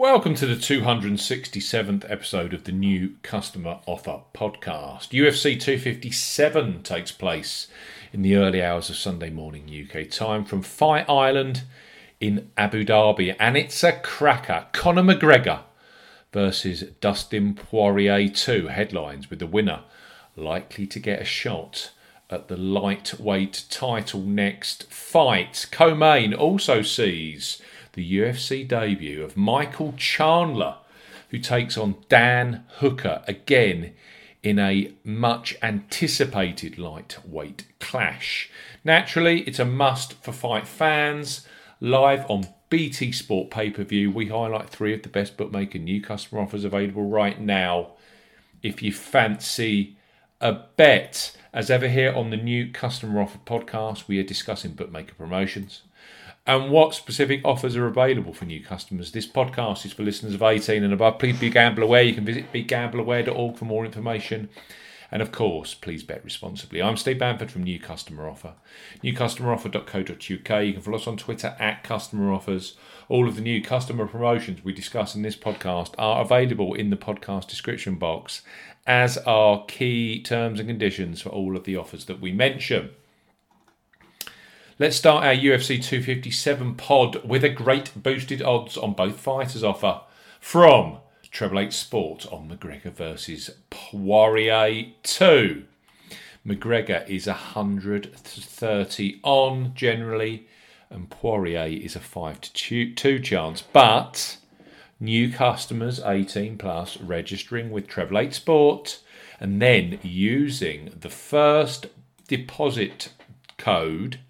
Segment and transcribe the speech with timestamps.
[0.00, 5.10] Welcome to the 267th episode of the new Customer Offer Podcast.
[5.10, 7.66] UFC 257 takes place
[8.10, 11.64] in the early hours of Sunday morning UK time from Fight Island
[12.18, 14.68] in Abu Dhabi, and it's a cracker.
[14.72, 15.64] Conor McGregor
[16.32, 19.80] versus Dustin Poirier 2 headlines with the winner
[20.34, 21.90] likely to get a shot
[22.30, 25.66] at the lightweight title next fight.
[25.70, 27.60] Co-main also sees
[27.92, 30.76] the UFC debut of Michael Chandler,
[31.30, 33.94] who takes on Dan Hooker again
[34.42, 38.50] in a much anticipated lightweight clash.
[38.84, 41.46] Naturally, it's a must for fight fans.
[41.80, 46.00] Live on BT Sport pay per view, we highlight three of the best bookmaker new
[46.00, 47.92] customer offers available right now.
[48.62, 49.96] If you fancy
[50.40, 55.14] a bet, as ever here on the new customer offer podcast, we are discussing bookmaker
[55.14, 55.82] promotions
[56.46, 59.12] and what specific offers are available for new customers.
[59.12, 61.18] This podcast is for listeners of 18 and above.
[61.18, 62.02] Please be gamble aware.
[62.02, 64.48] You can visit begambleaware.org for more information.
[65.12, 66.80] And of course, please bet responsibly.
[66.80, 68.54] I'm Steve Bamford from New Customer Offer.
[69.02, 70.64] NewCustomeroffer.co.uk.
[70.64, 72.76] You can follow us on Twitter at Customer Offers.
[73.08, 76.96] All of the new customer promotions we discuss in this podcast are available in the
[76.96, 78.42] podcast description box,
[78.86, 82.90] as are key terms and conditions for all of the offers that we mention.
[84.78, 90.02] Let's start our UFC 257 pod with a great boosted odds on both fighters offer
[90.40, 95.64] from Treble Eight Sport on McGregor versus Poirier 2.
[96.46, 100.46] McGregor is 130 on generally,
[100.88, 103.62] and Poirier is a 5 to 2 chance.
[103.62, 104.38] But
[104.98, 109.00] new customers 18 plus registering with Treble Eight Sport
[109.38, 111.86] and then using the first
[112.28, 113.12] deposit
[113.56, 114.20] code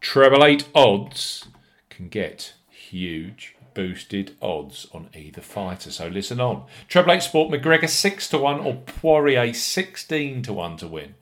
[0.00, 1.46] treble eight odds
[1.88, 5.90] can get huge boosted odds on either fighter.
[5.90, 6.64] So listen on.
[6.88, 11.14] Treble eight sport McGregor six to one or Poirier sixteen to one to win.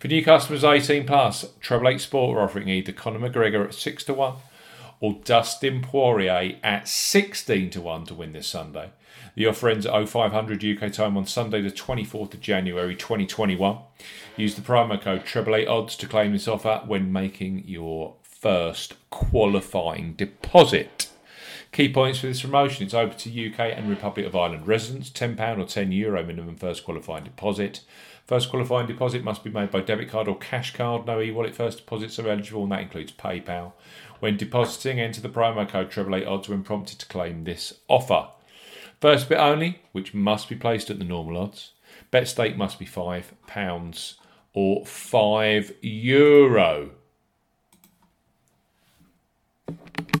[0.00, 4.04] For new customers eighteen plus, Treble eight sport are offering either Conor McGregor at six
[4.04, 4.34] to one
[5.00, 8.90] or Dustin Poirier at sixteen to one to win this Sunday.
[9.36, 13.78] The offer ends at 0500 UK time on Sunday, the 24th of January 2021.
[14.36, 18.94] Use the promo code Treble Eight Odds to claim this offer when making your first
[19.10, 21.08] qualifying deposit.
[21.74, 25.58] Key points for this promotion it's open to UK and Republic of Ireland residents, £10
[25.58, 27.80] or €10 Euro minimum first qualifying deposit.
[28.28, 31.04] First qualifying deposit must be made by debit card or cash card.
[31.04, 33.72] No e wallet first deposits are eligible, and that includes PayPal.
[34.20, 38.28] When depositing, enter the promo code Treble Eight Odds when prompted to claim this offer.
[39.00, 41.72] First bit only, which must be placed at the normal odds.
[42.12, 44.14] Bet stake must be £5
[44.52, 45.74] or €5.
[45.82, 46.90] Euro.